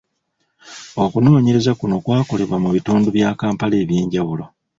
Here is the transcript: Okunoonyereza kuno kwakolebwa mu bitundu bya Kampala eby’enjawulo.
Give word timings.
Okunoonyereza 1.03 1.71
kuno 1.79 1.95
kwakolebwa 2.05 2.57
mu 2.63 2.69
bitundu 2.75 3.07
bya 3.15 3.29
Kampala 3.39 3.75
eby’enjawulo. 3.83 4.45